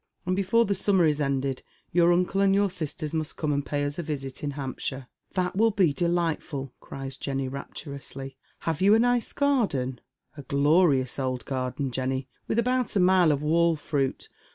And 0.25 0.35
before 0.35 0.65
the 0.65 0.73
summer 0.73 1.05
is 1.05 1.21
ended 1.21 1.61
your 1.91 2.09
nnola 2.09 2.43
and 2.45 2.55
your 2.55 2.71
sisters 2.71 3.13
must 3.13 3.37
come 3.37 3.53
and 3.53 3.63
pay 3.63 3.83
us 3.85 3.99
a 3.99 4.01
visit 4.01 4.43
in 4.43 4.49
Hampshire."" 4.57 5.05
That 5.35 5.55
will 5.55 5.69
be 5.69 5.93
delightful 5.93 6.61
1" 6.61 6.71
cries 6.79 7.17
Jenny, 7.17 7.47
rapturously;" 7.47 8.35
HavA 8.63 8.81
you 8.83 8.95
a 8.95 8.99
nice 8.99 9.31
garden?" 9.31 10.01
"A 10.37 10.41
glorious 10.41 11.19
old 11.19 11.45
garden, 11.45 11.91
Jenny, 11.91 12.27
with 12.47 12.57
about 12.57 12.95
a 12.95 12.99
mile 12.99 13.31
of 13.31 13.43
wall 13.43 13.77
fri^it. 13.77 14.27